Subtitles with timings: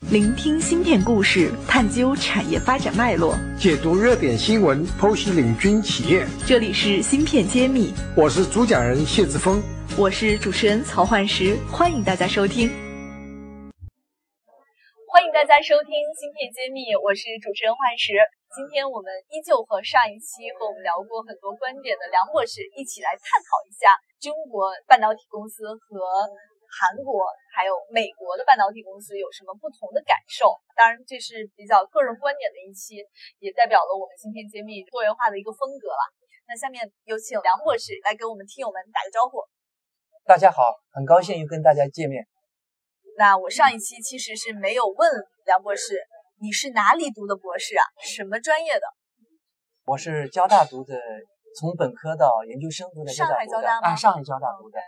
[0.00, 6.26] 聆听芯片故事，探究产业发展脉络，解读热点新闻，剖析领军企业。
[6.46, 9.62] 这里是芯片揭秘，我是主讲人谢志峰，
[9.98, 12.70] 我是主持人曹焕石，欢迎大家收听。
[15.10, 18.14] 欢迎大家收听芯片揭秘，我是主持人焕石。
[18.54, 23.90] 今天我们依旧和上一期和我们聊过很多观点的梁博士一起来探讨一下
[24.22, 26.30] 中国半导体公司和。
[26.74, 27.22] 韩国
[27.54, 30.50] 还有美国的半导体公司有什么不同的感受？
[30.74, 32.98] 当然，这是比较个人观点的一期，
[33.38, 36.02] 也代表了我们今天揭秘多元化的一个风格了。
[36.46, 39.38] 那下面有请梁博士来给我们听友们打个招呼。
[40.26, 42.26] 大家好，很高兴又跟大家见面。
[43.16, 45.08] 那我上一期其实是没有问
[45.46, 46.02] 梁博士，
[46.40, 47.84] 你是哪里读的博士啊？
[48.02, 48.86] 什么专业的？
[49.86, 50.98] 我是交大读的，
[51.60, 53.88] 从本科到研究生都在上海交大吗？
[53.88, 54.80] 啊，上海交大读的。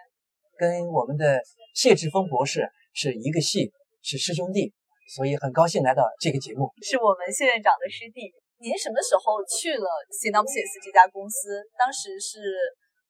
[0.58, 1.40] 跟我们的
[1.74, 3.70] 谢志峰博士是一个系，
[4.02, 4.72] 是师兄弟，
[5.14, 6.72] 所以很高兴来到这个节目。
[6.82, 8.32] 是我们谢院长的师弟。
[8.58, 11.60] 您什么时候去了 Synopsys 这家公司？
[11.76, 12.40] 当时是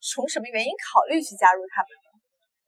[0.02, 1.89] 从什么原因考虑去加入他们？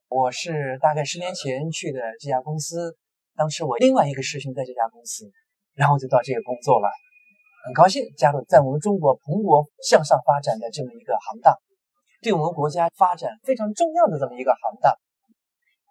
[0.08, 2.96] 我是大概十年前去的这家公司，
[3.34, 5.26] 当时我另外一个师兄在这家公司，
[5.74, 6.88] 然后就到这个工作了，
[7.66, 11.52] 很高兴加入在我们中国蓬勃向上发展的这么一个行当。
[12.20, 14.92] 对我们国家发展非常重要的这么一个行当。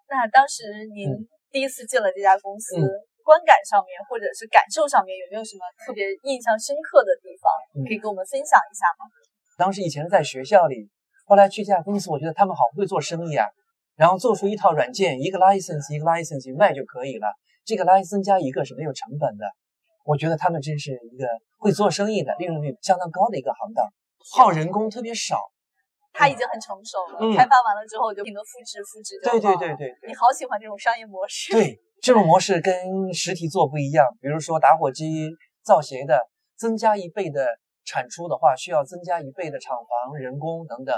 [0.08, 1.08] 那当时您
[1.50, 2.76] 第一次进了这家公司，
[3.24, 9.04] 观感上面或者是感受上面有没有什么特别印象深刻的地方，可以跟我们分享一下吗？
[9.56, 10.88] 当时以前在学校里，
[11.24, 13.46] 后来去这家公司，我觉得他们好会做生意啊。
[13.96, 17.26] 然后做出一套软件，一个 license 一个 license 卖就可以了。
[17.64, 19.44] 这个 license 加一个是没有成本的。
[20.04, 21.26] 我觉得他们真是一个
[21.58, 23.84] 会做生意的，利润率相当高的一个行当，
[24.32, 25.50] 耗人工特别少。
[26.12, 29.18] 它已经很成熟了，开发完了之后就不停的复制复制。
[29.22, 31.52] 对对对对，你好喜欢这种商业模式。
[31.52, 34.06] 对，这种模式跟实体做不一样。
[34.20, 35.30] 比如说打火机
[35.62, 36.18] 造鞋的，
[36.56, 37.46] 增加一倍的
[37.84, 40.96] 产出的话，需要增加一倍的厂房、人工等等。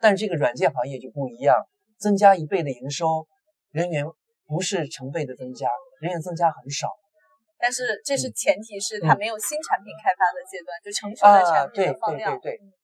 [0.00, 1.56] 但是这个软件行业就不一样，
[1.98, 3.26] 增加一倍的营收，
[3.70, 4.04] 人员
[4.46, 5.68] 不是成倍的增加，
[6.00, 6.90] 人员增加很少。
[7.58, 12.38] 但是这是前提是它没有新产品开发的阶段，就成熟的产品的放量。
[12.38, 12.77] 对对对。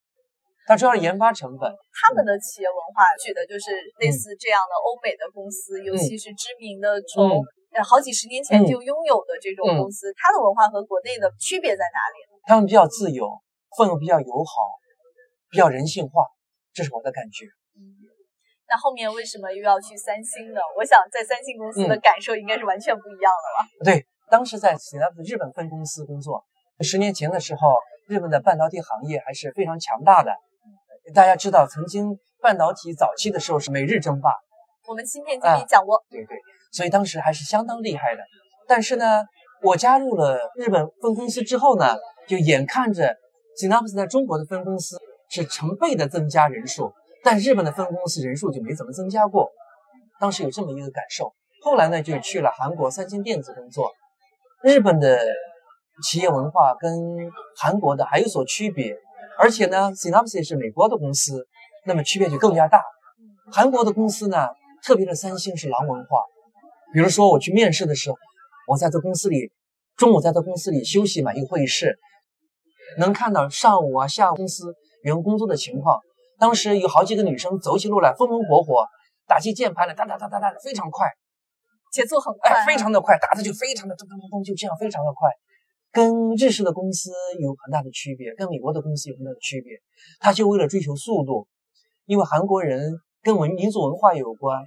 [0.66, 1.70] 它主要是研发成本。
[1.92, 12.16] 他们的企业文化，举的就是类似这样的欧美的公司，尤其是知名的从呃好几十年前就拥有的这种公司，它的文化和国内的区别在哪里？
[12.46, 13.28] 他们比较自由，
[13.76, 14.52] 氛围比较友好，
[15.50, 16.24] 比较人性化，
[16.72, 17.44] 这是我的感觉。
[17.76, 18.00] 嗯，
[18.68, 20.60] 那后面为什么又要去三星呢？
[20.76, 23.84] 我想在三星公司的感受应该是完全不一样的了。
[23.84, 24.76] 对，当时在
[25.24, 26.44] 日本分公司工作，
[26.80, 27.76] 十年前的时候，
[28.08, 30.32] 日本的半导体行业还是非常强大的。
[31.12, 34.30] 大家知道，曾经半导体早期的时候是美日争霸，
[34.88, 36.38] 我们芯片经理讲过，对对，
[36.72, 38.22] 所以当时还是相当厉害的。
[38.66, 39.22] 但是呢，
[39.62, 43.14] 我加入了日本分公司之后呢，就眼看着
[43.60, 44.96] Synopsys 在中国的分公司
[45.28, 46.92] 是成倍的增加人数，
[47.22, 49.50] 但日本的分公司人数就没怎么增加过。
[50.18, 51.34] 当时有这么一个感受。
[51.62, 53.90] 后来呢，就去了韩国三星电子工作。
[54.62, 55.18] 日本的
[56.02, 58.96] 企业文化跟韩国的还有所区别。
[59.38, 61.46] 而且呢，Synopsys 是美国的公司，
[61.86, 62.82] 那么区别就更加大。
[63.52, 64.48] 韩国的公司呢，
[64.82, 66.18] 特别是三星是狼文化。
[66.92, 68.16] 比如说我去面试的时候，
[68.68, 69.52] 我在这公司里，
[69.96, 71.98] 中午在这公司里休息嘛，一个会议室，
[72.98, 76.00] 能看到上午啊、下午公司员工工作的情况。
[76.38, 78.86] 当时有好几个女生走起路来风风火火，
[79.26, 81.08] 打起键盘来哒哒哒哒哒，非常快，
[81.92, 85.28] 节奏很快，非常的快，打的就非常的咚咚咚咚，就这样非常的快。
[85.94, 89.78] 跟日式的公司有很大的区别，跟美国的公司有很大的区别。
[90.18, 91.46] 他就为了追求速度，
[92.04, 94.64] 因为韩国人跟文民族文化有关。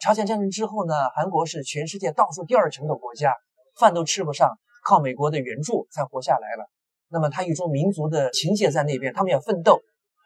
[0.00, 3.34] 朝鲜战争之后呢，韩国是全世界倒数第二穷的国家，
[3.78, 4.50] 饭都吃不上，
[4.82, 6.64] 靠美国的援助才活下来了。
[7.10, 9.82] 那么他有一种民族的情结在那边，他们要奋斗。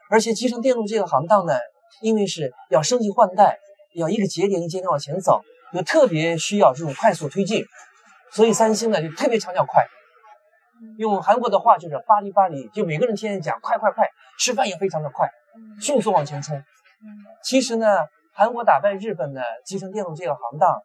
[0.08, 1.54] 而且集成电路这个行当呢，
[2.02, 3.58] 因为是要升级换代，
[3.96, 5.42] 要一个节点一节点往前走，
[5.74, 7.64] 就特别需要这种快速推进。
[8.32, 9.84] 所以三星呢就特别强调快。
[10.98, 14.08] 用韩国的话就是“巴黎巴黎”，就每个人天天讲“快快快”，
[14.38, 15.28] 吃饭也非常的快，
[15.80, 16.62] 迅速往前冲。
[17.42, 17.86] 其实呢，
[18.34, 20.82] 韩国打败日本的集成电路这个行当，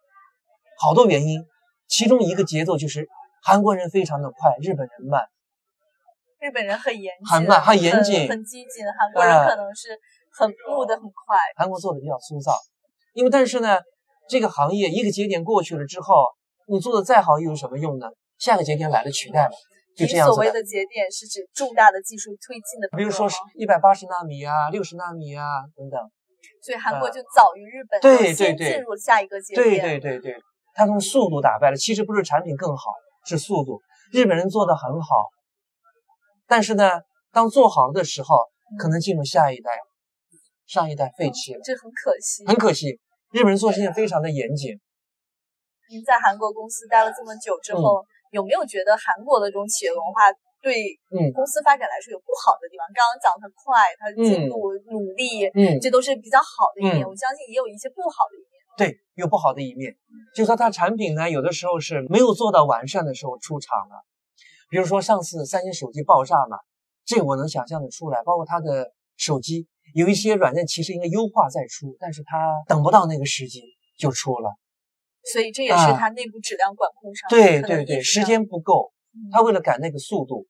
[0.80, 1.46] 好多原因，
[1.88, 3.08] 其中一个节奏就是
[3.44, 5.28] 韩国人非常的快，日本人慢。
[6.40, 8.86] 日本人很严谨，很慢，很严谨，很激进。
[8.98, 9.90] 韩国人可能是
[10.32, 11.38] 很步的很快。
[11.56, 12.54] 韩国做的比较粗糙，
[13.14, 13.78] 因为但是呢，
[14.28, 16.26] 这个行业一个节点过去了之后，
[16.68, 18.08] 你做的再好又有什么用呢？
[18.40, 19.52] 下个节点来了取代了。
[19.96, 26.00] 就这样所谓的节点是指重大的技术推进的，比如说是一百八十纳米啊、六十纳米啊等等。
[26.64, 29.66] 所以韩国就早于日本，对对对，进入下一个节点。
[29.66, 30.42] 对对对对，
[30.74, 31.76] 他从速度打败了。
[31.78, 32.92] 其实不是产品更好，
[33.26, 33.82] 是速度。
[34.12, 35.30] 日本人做的很好，
[36.48, 37.02] 但是呢，
[37.32, 38.38] 当做好了的时候，
[38.80, 39.72] 可能进入下一代，
[40.68, 42.46] 上一代废弃了，这很可惜。
[42.46, 43.00] 很可惜，
[43.32, 44.80] 日本人做事情非常的严谨。
[45.90, 50.32] 您在韩国公司待了这么久之后，有没有觉得韩国的这种企业文化
[50.62, 52.84] 对嗯公司发展来说有不好的地方？
[52.96, 57.06] 刚刚讲它快，它进度、努力，嗯，这都是比较好的一面。
[57.06, 58.56] 嗯我相信也有一些不好的一面。
[58.78, 59.94] 对，有不好的一面，
[60.34, 64.06] 就说它产品呢，有的时候是没有做到完善的时候出厂了。
[64.70, 66.58] 比如说上次三星手机爆炸嘛，
[67.06, 68.24] 这个我能想象的出来。
[68.24, 72.38] 包括它的手机有一些软件其实应该优化再出，但是它
[72.68, 73.62] 等不到那个时机
[74.00, 74.56] 就出了。
[75.24, 78.92] 所以这也是啊它内部质量管控上对对对，时间不够，
[79.32, 80.48] 他为了赶那个速度，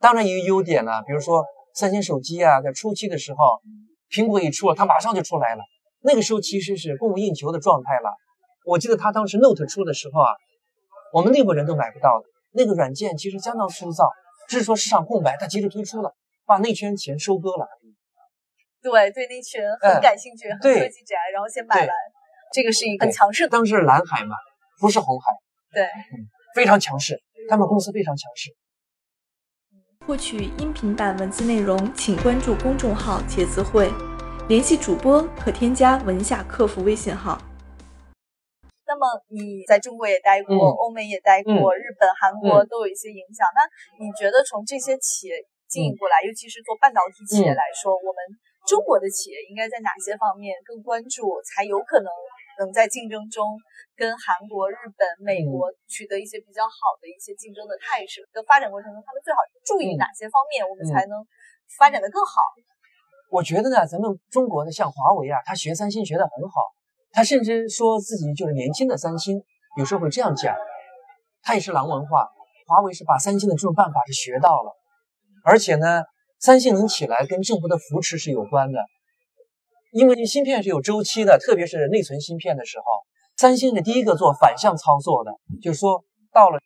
[0.00, 1.44] 当然也有优点了，比如说
[1.74, 3.60] 三星手机啊，在初期的时候，
[4.10, 5.62] 苹果一出了，它马上就出来了。
[6.02, 8.10] 那个时候其实是供不应求的状态了。
[8.66, 10.28] 我记得他当时 Note 出的时候啊，
[11.12, 14.08] 我们内部人都买不到的，那个软件其实相当粗糙，
[14.48, 16.14] 只是说市场空白，他及时推出了，
[16.44, 17.66] 把那圈钱收割了。
[18.82, 21.94] 对对那群很嗯感兴趣、很对科技宅，然后先买对来，
[22.54, 23.48] 这个是一个很强势的。
[23.50, 24.36] 当时是蓝海嘛，
[24.80, 25.32] 不是红海，
[25.72, 25.88] 对，
[26.54, 27.20] 非常强势，
[27.50, 28.54] 他们公司非常强势。
[30.06, 33.90] 获取音频版文字内容，请关注公众号“茄子会”，
[34.46, 37.42] 联系主播可添加文下客服微信号。
[38.86, 43.48] 那么你在中国也待过，嗯欧美也待过，嗯日本、韩国都有一些影响。
[43.50, 43.66] 那
[43.98, 45.34] 你觉得从这些企业
[45.66, 48.20] 经营过来，尤其是做半导体企业嗯来说，我们
[48.68, 52.12] 中国的企业应该在哪些方面更关注，才有可能
[52.58, 53.58] 能在竞争中
[53.96, 58.22] 跟韩国、日本、美嗯国取得一些比较好的一些竞争的态势？
[58.32, 61.24] 的发展过程中，他们最好注意嗯哪些方面，我们才能
[61.78, 62.42] 发展的更好？
[63.30, 66.54] 我觉得呢，咱们中国的像华为啊，他学三星学得很好，
[67.10, 69.42] 他甚至说自己就是年轻的三星，
[69.76, 70.54] 有时候会这样讲。
[71.42, 72.30] 他也是狼文化，
[72.66, 74.72] 华为是把三星的这种办法是学到了，
[75.44, 76.04] 而且呢，
[76.38, 78.78] 三星能起来跟政府的扶持是有关的，
[79.94, 82.84] 因为芯片是有周期的，特别是内存芯片的时候，
[83.36, 85.30] 三星是第一个做反向操作的，
[85.62, 86.58] 就是说到了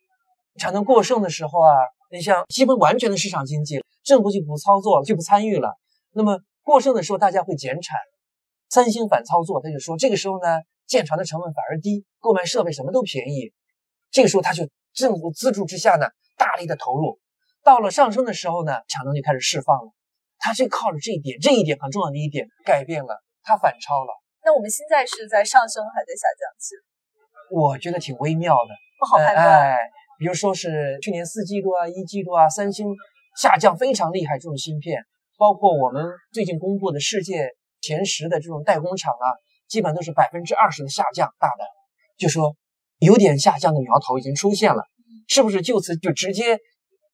[0.59, 1.69] 产能过剩的时候啊，
[2.11, 5.77] 你像基本完全的市场经济，政府就不操作了，就不参与了。
[6.15, 7.99] 那么过剩的时候，大家会减产。
[8.71, 13.53] 三星反操作，他就说这个时候呢，建厂的成本反而低，购买设备什么都便宜。
[14.11, 16.07] 这个时候他就政府资助之下呢，
[16.39, 17.19] 大力的投入。
[17.63, 19.93] 到了上升的时候呢，产能就开始释放了。
[20.39, 24.13] 他是靠着这一点，这一点很重要的一点，改变了，他反超了。
[24.45, 26.75] 那我们现在是在上升还在下降期？
[27.51, 28.75] 我觉得挺微妙的。
[28.99, 29.47] 不好判断。
[29.47, 29.79] 哎，
[30.19, 32.87] 比如说是去年四季度啊、一季度啊，三星
[33.37, 35.05] 下降非常厉害，这种芯片，
[35.37, 37.51] 包括我们最近公布的世界
[37.81, 39.27] 前十的这种代工厂啊，
[39.69, 41.65] 基本都是百分之二十的下降，大的，
[42.17, 42.57] 就说
[42.99, 44.83] 有点下降的苗头已经出现了，
[45.29, 46.59] 是不是就此就直接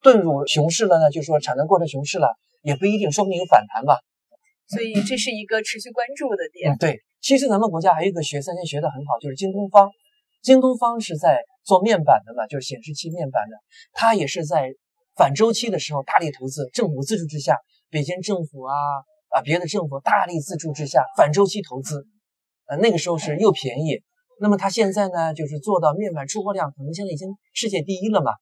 [0.02, 1.10] 遁入熊市了呢？
[1.10, 2.34] 就说产能过剩熊市了，
[2.64, 4.00] 也不一定，说不定有反弹吧。
[4.66, 6.72] 所以这是一个持续关注的点。
[6.72, 9.90] 嗯，对，其实咱们国家还有一个学三星学得很好，就是京东方。
[10.42, 13.56] 京东方是在做面板的嘛，就是显示器面板的，
[13.92, 14.72] 它也是在
[15.16, 17.56] 反周期的时候大力投资，政府资助之下，
[17.90, 18.74] 北京政府啊
[19.28, 22.06] 啊别的政府大力资助之下反周期投资，
[22.66, 24.02] 呃那个时候是又便宜。
[24.40, 28.32] 那么它现在呢，就是做到面板出货量可能现在已经世界第一了嘛，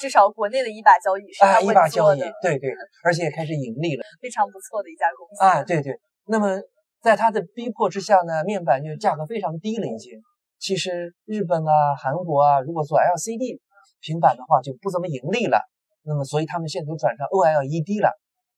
[0.00, 2.70] 至少国内的一把交椅是一把交椅的，，对对，
[3.04, 4.04] 而且也开始盈利了。
[4.20, 5.44] 非常不错的一家公司。
[5.44, 5.98] 啊，对对。
[6.26, 6.60] 那么
[7.02, 10.20] 在它的逼迫之下呢，面板就价格非常低了已经。
[10.58, 13.60] 其实日本啊、韩国啊，如果做 LCD
[14.00, 15.60] 平板的话，就不怎么盈利了。
[16.04, 18.08] 那么所以他们现在都转成 OLED 了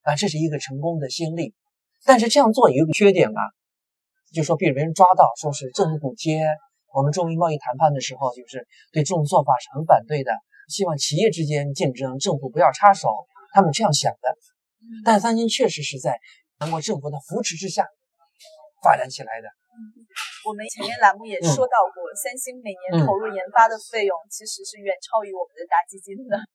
[0.02, 1.55] 啊，这是一个成功的先例。
[2.05, 3.43] 但是这样做也有个缺点啊，
[4.33, 6.47] 就说被别人抓到，说是政府补贴。
[6.95, 10.33] 我们中美贸易谈判的时候，就是对这种做法是很反对的，
[10.68, 13.08] 希望企业之间竞争，政府不要插手，
[13.52, 14.37] 他们这样想的。
[15.04, 16.18] 但三星确实是在
[16.58, 17.87] 韩国政府的扶持之下
[18.82, 19.49] 发展起来的。
[20.46, 26.38] 我们前面栏目也说到过，三星每年投入研发的费用其实是远超于我们的大基金的。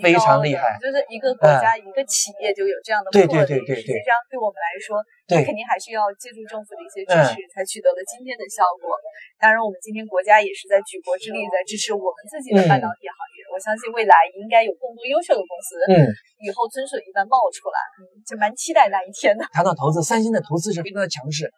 [0.00, 4.96] 非常厉害就是一个国家、一个企业就有这样的魄对力，对对对对实际上对我们来说，
[5.28, 8.96] 对肯定还是要借助政府的一些支嗯持，才取得了今天的效果。
[9.36, 13.39] 当然，我们今天国家也是在举国之力在支持我们自己的半导体行业。
[13.60, 16.08] 我相信未来应该有更多优秀的公司，嗯，
[16.40, 19.44] 雨后春笋一般冒出来，嗯，就蛮期待那一天的。
[19.52, 21.52] 谈到投资，三星的投资是非常的强势。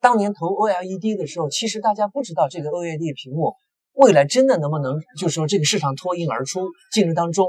[0.00, 3.54] 当年投 OLED 的时候，其实大家不知道这个 OLED 屏幕
[3.92, 7.46] 未来真的能不能，就是说这个市场脱颖而出，进入当中。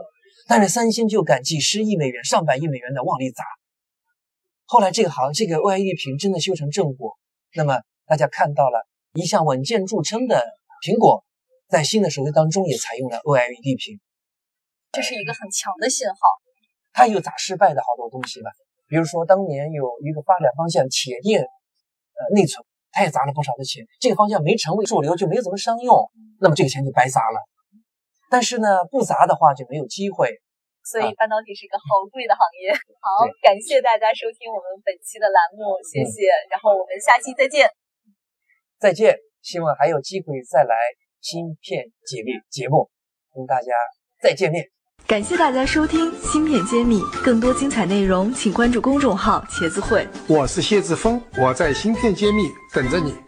[0.48, 3.44] 但是三星就敢几十亿美元、上百亿美元的往里砸。
[4.66, 7.18] 后来这个行这个 OLED 屏真的修成正果，
[7.56, 8.86] 那么大家看到了
[9.16, 10.44] 一向稳健著称的
[10.86, 11.26] 苹果
[11.68, 14.00] 在新的手机当中也采用了 OLED 屏，
[14.92, 16.16] 这是一个很强的信号。
[16.94, 18.52] 它有砸失败的好多东西吧，
[18.88, 27.40] 比如说当年有一个发展方向铁电呃内存，它也砸了不少的钱，这个方向没成为主流就没有怎么商用，那么这个钱就白砸了。
[28.30, 30.40] 但是呢，不砸的话就没有机会。
[30.86, 32.72] 所以半导体是一个好贵的行业。
[33.02, 36.30] 好，感谢大家收听我们本期的栏目，谢谢。
[36.50, 37.68] 然后我们下期再见。
[38.80, 40.76] 再见，希望还有机会再来
[41.26, 42.88] 芯片解密节目，
[43.34, 43.72] 跟大家
[44.22, 44.64] 再见面。
[45.08, 50.08] 感谢大家收听《芯片揭秘》，更多精彩内容请关注公众号“茄子会”。
[50.30, 53.25] 我是谢志峰，我在芯片揭秘等着你。